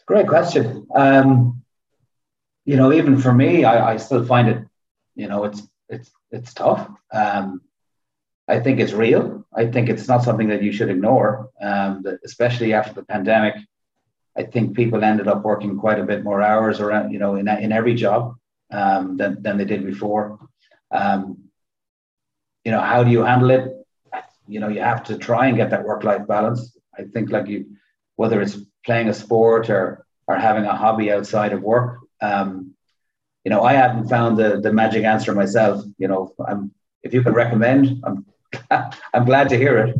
[0.06, 0.86] Great question.
[0.94, 1.62] Um,
[2.64, 4.64] you know, even for me, I, I still find it,
[5.14, 6.88] you know, it's it's it's tough.
[7.12, 7.62] Um,
[8.46, 9.46] I think it's real.
[9.54, 13.54] I think it's not something that you should ignore, um, especially after the pandemic.
[14.36, 17.48] I think people ended up working quite a bit more hours around, you know, in,
[17.48, 18.36] in every job
[18.70, 20.38] um, than, than they did before.
[20.90, 21.50] Um,
[22.64, 23.72] you know, how do you handle it?
[24.46, 26.76] You know, you have to try and get that work-life balance.
[26.96, 27.76] I think like you,
[28.16, 32.74] whether it's playing a sport or or having a hobby outside of work, um,
[33.44, 35.85] you know, I haven't found the, the magic answer myself.
[35.98, 38.26] You know, I'm, if you can recommend, I'm,
[39.14, 39.96] I'm glad to hear it.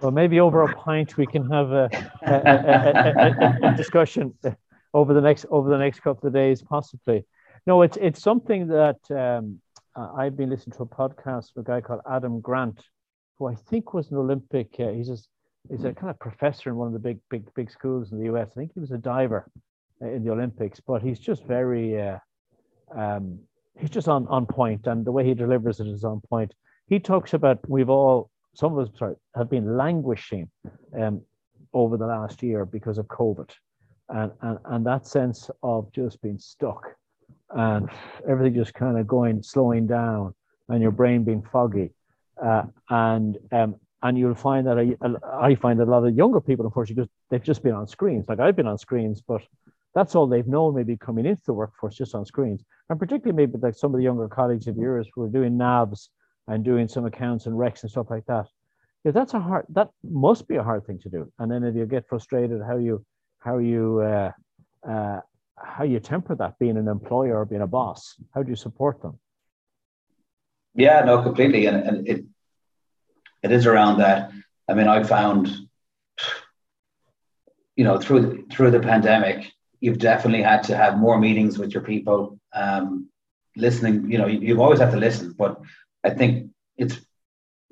[0.00, 1.90] Well, maybe over a pint we can have a,
[2.22, 4.32] a, a, a, discussion
[4.94, 7.24] over the next over the next couple of days, possibly.
[7.66, 9.60] No, it's it's something that um,
[9.96, 12.80] I've been listening to a podcast from a guy called Adam Grant,
[13.38, 14.68] who I think was an Olympic.
[14.78, 15.18] Uh, he's a,
[15.68, 18.26] he's a kind of professor in one of the big big big schools in the
[18.26, 18.50] U.S.
[18.52, 19.50] I think he was a diver,
[20.00, 22.18] in the Olympics, but he's just very, uh,
[22.94, 23.40] um,
[23.78, 26.54] he's just on, on point, and the way he delivers it is on point.
[26.86, 30.50] He talks about we've all, some of us sorry, have been languishing
[30.98, 31.22] um,
[31.72, 33.50] over the last year because of COVID,
[34.08, 36.94] and, and and that sense of just being stuck,
[37.50, 37.88] and
[38.28, 40.34] everything just kind of going slowing down,
[40.68, 41.92] and your brain being foggy,
[42.42, 46.40] uh, and um, and you'll find that I, I find that a lot of younger
[46.40, 48.26] people, unfortunately, just they've just been on screens.
[48.28, 49.42] Like I've been on screens, but
[49.94, 52.62] that's all they've known maybe coming into the workforce just on screens.
[52.90, 56.08] And particularly maybe like some of the younger colleagues of yours who are doing NAVs
[56.46, 58.46] and doing some accounts and recs and stuff like that.
[59.04, 61.32] Yeah, that's a hard that must be a hard thing to do.
[61.38, 63.04] And then if you get frustrated, how you
[63.38, 64.32] how you uh,
[64.88, 65.20] uh,
[65.56, 68.16] how you temper that being an employer or being a boss?
[68.34, 69.18] How do you support them?
[70.74, 71.66] Yeah, no, completely.
[71.66, 72.24] And, and it
[73.42, 74.30] it is around that.
[74.68, 75.48] I mean, I found,
[77.76, 81.82] you know, through through the pandemic, you've definitely had to have more meetings with your
[81.82, 82.38] people.
[82.52, 83.08] Um,
[83.56, 85.60] listening, you know, you, you've always had to listen, but
[86.04, 87.00] I think it's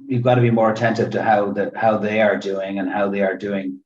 [0.05, 3.09] you've got to be more attentive to how that how they are doing and how
[3.09, 3.81] they are doing,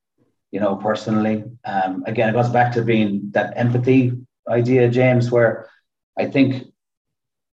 [0.50, 1.44] you know, personally.
[1.64, 4.12] Um, again, it goes back to being that empathy
[4.48, 5.68] idea, James, where
[6.18, 6.64] I think,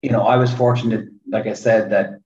[0.02, 2.20] you know, I was fortunate, like I said, that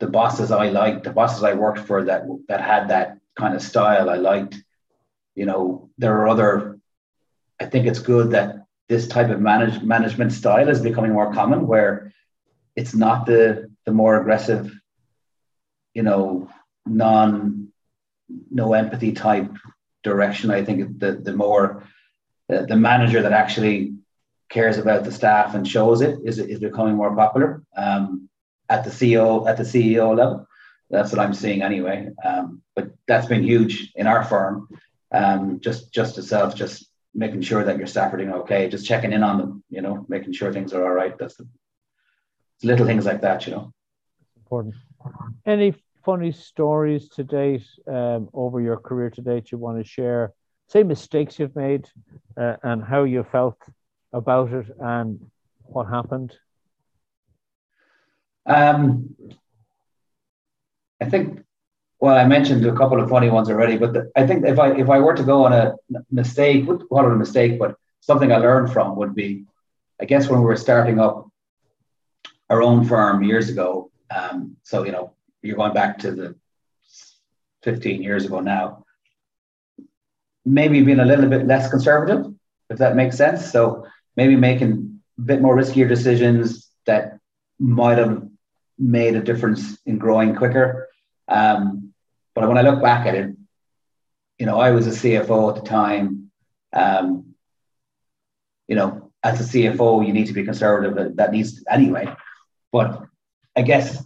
[0.00, 3.62] the bosses I liked, the bosses I worked for that that had that kind of
[3.62, 4.62] style I liked.
[5.38, 6.78] You know, there are other.
[7.60, 11.66] I think it's good that this type of manage, management style is becoming more common,
[11.66, 12.12] where
[12.74, 14.72] it's not the the more aggressive,
[15.94, 16.50] you know,
[16.86, 17.68] non
[18.50, 19.50] no empathy type
[20.02, 20.50] direction.
[20.50, 21.84] I think the the more
[22.48, 23.94] the, the manager that actually
[24.48, 27.62] cares about the staff and shows it is is becoming more popular.
[27.76, 28.28] Um,
[28.68, 30.46] at the CEO at the CEO level.
[30.90, 32.08] That's what I'm seeing anyway.
[32.24, 34.68] Um, but that's been huge in our firm.
[35.10, 39.12] Um, just just itself, just making sure that your staff are doing okay, just checking
[39.12, 41.18] in on them, you know, making sure things are all right.
[41.18, 41.48] That's the
[42.62, 43.72] little things like that, you know.
[44.26, 44.74] It's important.
[45.46, 50.32] Any funny stories to date um, over your career to date you want to share?
[50.68, 51.88] Say mistakes you've made
[52.36, 53.58] uh, and how you felt
[54.12, 55.30] about it and
[55.64, 56.36] what happened.
[58.46, 59.14] Um,
[61.00, 61.44] I think.
[62.00, 64.72] Well, I mentioned a couple of funny ones already, but the, I think if I
[64.72, 65.74] if I were to go on a
[66.10, 69.44] mistake, what a mistake, but something I learned from would be,
[70.00, 71.28] I guess when we were starting up
[72.48, 73.90] our own firm years ago.
[74.10, 76.34] Um, so you know, you're going back to the
[77.62, 78.84] 15 years ago now.
[80.44, 82.32] Maybe being a little bit less conservative,
[82.70, 83.50] if that makes sense.
[83.50, 87.18] So maybe making a bit more riskier decisions that
[87.58, 88.26] might have
[88.78, 90.88] made a difference in growing quicker.
[91.26, 91.87] Um,
[92.40, 93.36] but when I look back at it,
[94.38, 96.30] you know, I was a CFO at the time.
[96.72, 97.34] Um,
[98.68, 101.16] you know, as a CFO, you need to be conservative.
[101.16, 102.14] That needs to anyway.
[102.70, 103.02] But
[103.56, 104.04] I guess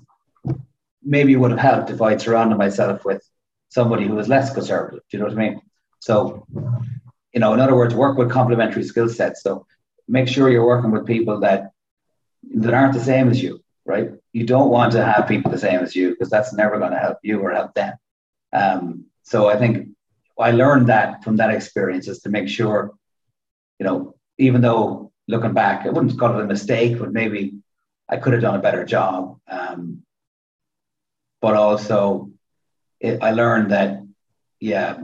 [1.03, 3.23] maybe it would have helped if I'd surrounded myself with
[3.69, 5.01] somebody who was less conservative.
[5.11, 5.61] Do you know what I mean?
[5.99, 6.47] So,
[7.35, 9.43] you know, in other words, work with complementary skill sets.
[9.43, 9.67] So
[10.09, 11.73] make sure you're working with people that
[12.55, 14.11] that aren't the same as you right?
[14.33, 16.99] You don't want to have people the same as you because that's never going to
[16.99, 17.95] help you or help them.
[18.53, 19.89] Um, so I think
[20.39, 22.93] I learned that from that experience is to make sure,
[23.79, 27.55] you know, even though looking back, I wouldn't call it a mistake, but maybe
[28.09, 29.39] I could have done a better job.
[29.49, 30.03] Um,
[31.41, 32.31] but also,
[33.01, 34.03] it, I learned that,
[34.61, 35.03] yeah,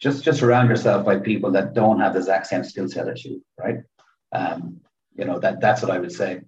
[0.00, 3.24] just just surround yourself by people that don't have the exact same skill set as
[3.24, 3.78] you, right?
[4.32, 4.80] Um,
[5.16, 6.40] you know that that's what I would say.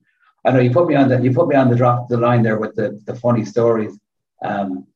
[0.44, 2.42] I know you put me on the you put me on the drop the line
[2.42, 3.98] there with the the funny stories.
[4.42, 4.86] Um,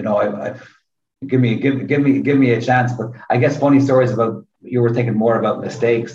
[0.00, 0.54] you know, I, I
[1.26, 4.46] give me give give me give me a chance, but I guess funny stories about
[4.62, 6.12] you were thinking more about mistakes.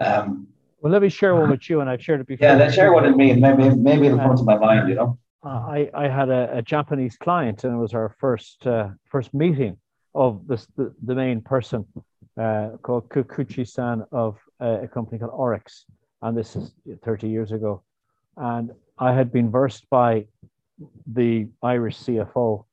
[0.00, 0.48] Um,
[0.80, 2.48] well, let me share one with you, and I've shared it before.
[2.48, 3.36] Yeah, let's share what it means.
[3.40, 4.88] Maybe maybe it'll come to my mind.
[4.88, 8.66] You know, uh, I I had a, a, Japanese client, and it was our first
[8.66, 9.76] uh, first meeting
[10.14, 11.84] of this the, the main person
[12.40, 15.84] uh, called Kikuchi-san of uh, a company called ORIX
[16.22, 16.72] and this is
[17.04, 17.82] 30 years ago.
[18.36, 20.26] And I had been versed by
[21.06, 22.64] the Irish CFO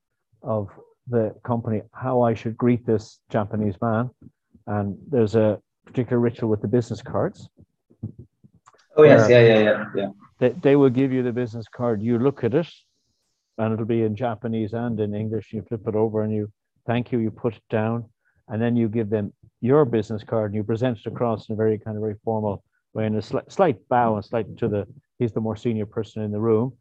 [0.46, 0.70] of
[1.08, 4.10] the company how I should greet this Japanese man.
[4.68, 7.50] And there's a particular ritual with the business cards.
[8.98, 10.10] Oh yes, yeah, yeah, yeah, yeah.
[10.40, 12.02] They, they will give you the business card.
[12.02, 12.68] You look at it,
[13.58, 15.52] and it'll be in Japanese and in English.
[15.52, 16.52] You flip it over, and you
[16.88, 17.20] thank you.
[17.20, 18.06] You put it down,
[18.48, 21.56] and then you give them your business card, and you present it across in a
[21.56, 24.88] very kind of very formal when a slight, slight bow and slight to the,
[25.20, 26.72] he's the more senior person in the room.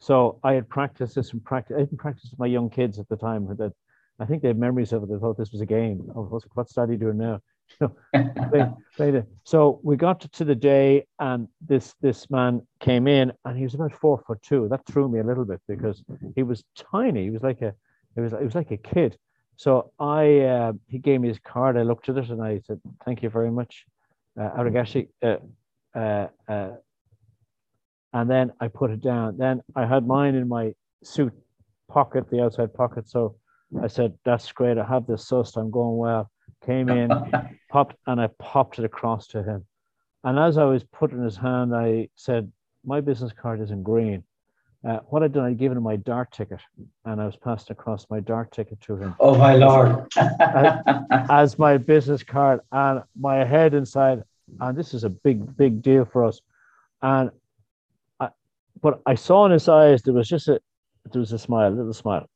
[0.00, 1.76] So I had practiced this and practice.
[1.76, 3.46] I didn't practice with my young kids at the time.
[3.56, 3.72] That
[4.18, 5.10] I think they had memories of it.
[5.10, 6.10] They thought this was a game.
[6.16, 7.40] Oh, what's, what's Daddy doing now?
[8.98, 13.62] they, so we got to the day, and this this man came in, and he
[13.62, 14.68] was about four foot two.
[14.68, 16.02] That threw me a little bit because
[16.34, 17.24] he was tiny.
[17.24, 17.74] He was like a,
[18.16, 19.18] it was it was like a kid.
[19.56, 21.76] So I, uh, he gave me his card.
[21.76, 23.84] I looked at it and I said, "Thank you very much,
[24.40, 25.36] uh, Arigashi." Uh,
[25.94, 26.70] uh, uh,
[28.12, 29.36] and then I put it down.
[29.36, 31.32] Then I had mine in my suit
[31.88, 33.08] pocket, the outside pocket.
[33.08, 33.36] So
[33.80, 34.78] I said, "That's great.
[34.78, 35.56] I have this sussed.
[35.56, 36.30] I'm going well."
[36.66, 37.10] Came in,
[37.70, 39.66] popped, and I popped it across to him.
[40.24, 42.50] And as I was putting his hand, I said,
[42.84, 44.24] "My business card is in green."
[44.82, 46.60] Uh, what I'd done, I'd given him my DART ticket,
[47.04, 49.14] and I was passing across my DART ticket to him.
[49.20, 50.06] Oh my lord!
[50.16, 50.82] as,
[51.30, 54.24] as my business card, and my head inside
[54.58, 56.40] and this is a big, big deal for us.
[57.02, 57.30] And
[58.82, 60.60] but I saw in his eyes there was just a
[61.12, 62.26] there was a smile, a little smile.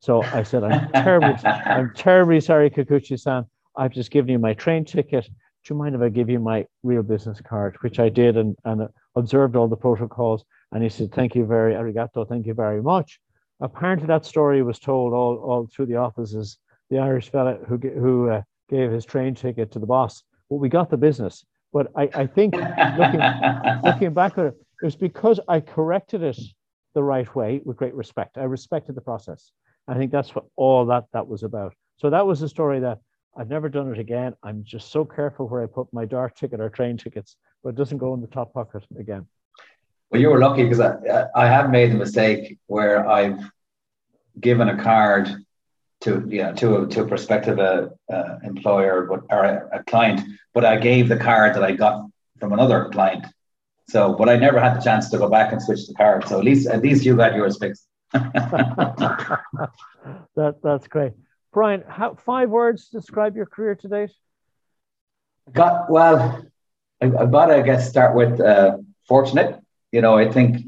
[0.00, 3.44] So I said, I'm terribly, I'm terribly sorry, Kikuchi-san.
[3.76, 5.24] I've just given you my train ticket.
[5.24, 7.76] Do you mind if I give you my real business card?
[7.80, 10.44] Which I did and, and observed all the protocols.
[10.72, 13.20] And he said, Thank you very, arigato, thank you very much.
[13.60, 16.58] Apparently, that story was told all, all through the offices.
[16.90, 20.22] The Irish fellow who, who uh, gave his train ticket to the boss.
[20.48, 21.44] Well, we got the business.
[21.72, 23.20] But I, I think looking,
[23.84, 26.38] looking back at it, it was because I corrected it
[26.94, 28.38] the right way with great respect.
[28.38, 29.52] I respected the process.
[29.86, 31.74] I think that's what all that that was about.
[31.96, 32.98] So that was a story that
[33.36, 34.34] I've never done it again.
[34.42, 37.76] I'm just so careful where I put my DART ticket or train tickets, but it
[37.76, 39.26] doesn't go in the top pocket again.
[40.10, 43.38] Well, you were lucky because I, I have made the mistake where I've
[44.40, 45.28] given a card
[46.00, 50.20] to yeah to a, to a prospective uh, uh, employer but, or a, a, client,
[50.54, 52.08] but I gave the card that I got
[52.38, 53.26] from another client.
[53.88, 56.28] So, but I never had the chance to go back and switch the card.
[56.28, 57.86] So at least at least you got yours fixed.
[58.12, 59.40] that
[60.62, 61.12] that's great,
[61.52, 61.82] Brian.
[61.88, 64.10] How five words describe your career to date?
[65.52, 66.44] Got well.
[67.00, 69.60] I, have got to I guess start with uh, fortunate.
[69.92, 70.66] You know, I think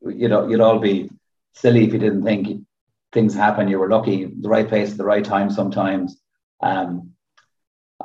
[0.00, 1.10] you know you'd all be
[1.54, 2.64] silly if you didn't think
[3.12, 3.68] things happen.
[3.68, 5.50] You were lucky, the right place at the right time.
[5.50, 6.20] Sometimes,
[6.62, 7.12] um,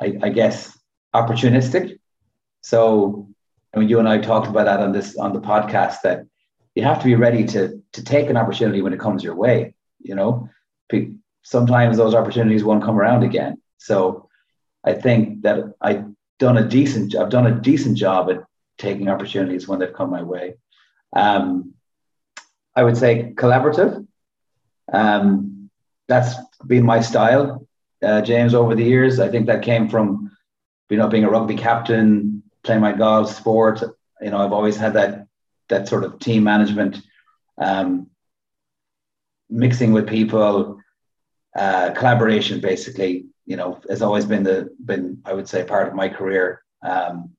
[0.00, 0.76] I, I guess
[1.14, 1.98] opportunistic.
[2.60, 3.28] So,
[3.78, 6.26] I mean, you and I talked about that on this on the podcast that
[6.74, 9.74] you have to be ready to to take an opportunity when it comes your way.
[10.00, 10.50] You know,
[11.42, 13.62] sometimes those opportunities won't come around again.
[13.76, 14.28] So,
[14.84, 16.06] I think that I've
[16.40, 18.42] done a decent I've done a decent job at
[18.78, 20.54] taking opportunities when they've come my way.
[21.14, 21.74] Um,
[22.74, 24.04] I would say collaborative.
[24.92, 25.70] Um,
[26.08, 26.34] that's
[26.66, 27.64] been my style,
[28.02, 29.20] uh, James, over the years.
[29.20, 30.36] I think that came from,
[30.90, 33.82] you know, being a rugby captain, playing my golf sport.
[34.20, 35.26] You know, I've always had that
[35.68, 37.00] that sort of team management,
[37.58, 38.08] um,
[39.50, 40.80] mixing with people,
[41.56, 42.60] uh, collaboration.
[42.60, 46.62] Basically, you know, has always been the been I would say part of my career.
[46.82, 47.30] Um,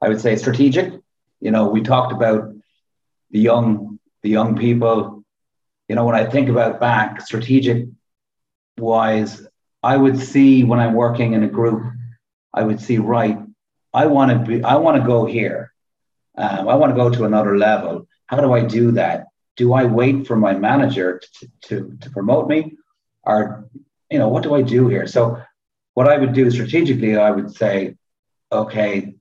[0.00, 0.92] I would say strategic.
[1.40, 2.54] You know, we talked about
[3.30, 5.24] the young the young people
[5.88, 7.86] you know, when I think about back strategic
[8.78, 9.46] wise,
[9.82, 11.82] I would see when I'm working in a group,
[12.52, 13.38] I would see, right,
[13.94, 15.72] I want to be, I want to go here.
[16.36, 18.08] Um, I want to go to another level.
[18.26, 19.28] How do I do that?
[19.56, 22.76] Do I wait for my manager to, to, to promote me?
[23.22, 23.68] Or,
[24.10, 25.06] you know, what do I do here?
[25.06, 25.40] So,
[25.94, 27.94] what I would do strategically, I would say,
[28.50, 29.14] okay,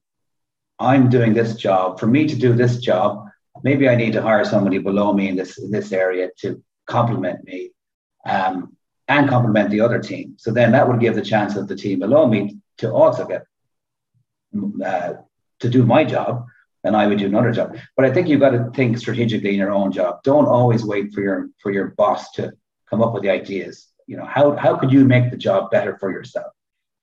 [0.80, 2.00] I'm doing this job.
[2.00, 3.28] For me to do this job,
[3.64, 7.44] maybe I need to hire somebody below me in this in this area to complement
[7.44, 7.72] me
[8.26, 8.76] um,
[9.08, 10.36] and complement the other team.
[10.40, 13.46] So then that would give the chance of the team below me to also get
[14.84, 15.14] uh,
[15.60, 16.46] to do my job,
[16.84, 17.78] and I would do another job.
[17.96, 20.22] But I think you've got to think strategically in your own job.
[20.24, 22.54] Don't always wait for your for your boss to
[22.90, 23.88] come up with the ideas.
[24.08, 26.52] You know how how could you make the job better for yourself?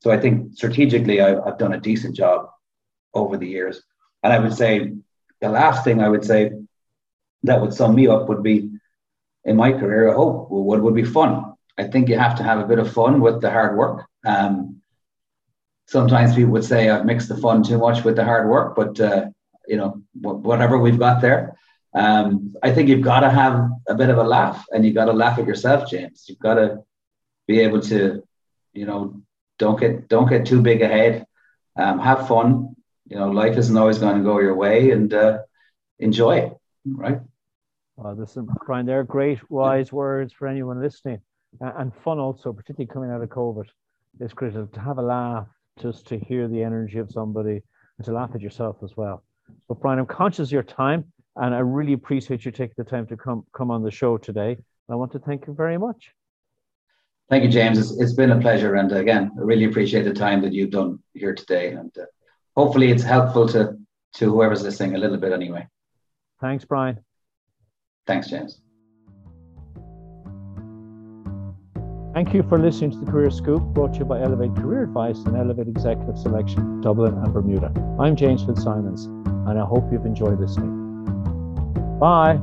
[0.00, 2.48] So I think strategically, I, I've done a decent job
[3.14, 3.82] over the years.
[4.22, 4.92] And I would say
[5.40, 6.52] the last thing I would say
[7.42, 8.70] that would sum me up would be
[9.44, 11.54] in my career, I hope what would be fun.
[11.78, 14.06] I think you have to have a bit of fun with the hard work.
[14.26, 14.79] Um,
[15.90, 18.98] sometimes people would say I've mixed the fun too much with the hard work, but
[19.00, 19.26] uh,
[19.66, 21.56] you know, whatever we've got there.
[21.92, 25.06] Um, I think you've got to have a bit of a laugh and you've got
[25.06, 26.26] to laugh at yourself, James.
[26.28, 26.84] You've got to
[27.48, 28.22] be able to,
[28.72, 29.20] you know,
[29.58, 31.26] don't get don't get too big ahead.
[31.76, 32.76] Um, have fun,
[33.08, 35.38] you know, life isn't always going to go your way and uh,
[35.98, 36.52] enjoy it,
[36.86, 37.20] right?
[37.96, 41.20] Well, listen, Brian, they're great, wise words for anyone listening
[41.60, 43.66] uh, and fun also, particularly coming out of COVID.
[44.20, 45.46] It's critical to have a laugh,
[45.80, 47.62] just to hear the energy of somebody
[47.98, 49.22] and to laugh at yourself as well.
[49.68, 51.04] But Brian, I'm conscious of your time
[51.36, 54.58] and I really appreciate you taking the time to come, come on the show today.
[54.88, 56.12] I want to thank you very much.
[57.28, 57.78] Thank you, James.
[57.78, 58.74] it's, it's been a pleasure.
[58.74, 61.72] And again, I really appreciate the time that you've done here today.
[61.72, 62.06] And uh,
[62.56, 63.76] hopefully it's helpful to
[64.14, 65.66] to whoever's listening a little bit anyway.
[66.40, 66.98] Thanks, Brian.
[68.06, 68.60] Thanks, James.
[72.12, 75.18] Thank you for listening to the Career Scoop brought to you by Elevate Career Advice
[75.26, 77.72] and Elevate Executive Selection, Dublin and Bermuda.
[78.00, 79.04] I'm James Fitzsimons,
[79.48, 80.76] and I hope you've enjoyed listening.
[82.00, 82.40] Bye.